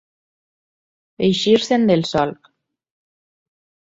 [1.27, 2.49] Eixir-se'n del solc.